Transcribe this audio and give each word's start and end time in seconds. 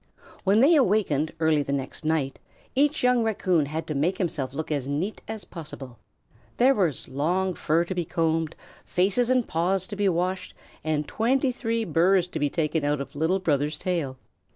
When 0.43 0.61
they 0.61 0.73
awakened, 0.75 1.31
early 1.39 1.61
the 1.61 1.71
next 1.71 2.03
night, 2.03 2.39
each 2.73 3.03
young 3.03 3.21
Raccoon 3.23 3.67
had 3.67 3.85
to 3.85 3.93
make 3.93 4.17
himself 4.17 4.51
look 4.51 4.71
as 4.71 4.87
neat 4.87 5.21
as 5.27 5.45
possible. 5.45 5.99
There 6.57 6.73
were 6.73 6.91
long 7.07 7.53
fur 7.53 7.83
to 7.85 7.93
be 7.93 8.03
combed, 8.03 8.55
faces 8.83 9.29
and 9.29 9.47
paws 9.47 9.85
to 9.85 9.95
be 9.95 10.09
washed, 10.09 10.55
and 10.83 11.07
twenty 11.07 11.51
three 11.51 11.83
burrs 11.83 12.27
to 12.29 12.39
be 12.39 12.49
taken 12.49 12.83
out 12.83 12.99
of 12.99 13.15
Little 13.15 13.37
Brother's 13.37 13.77
tail. 13.77 14.17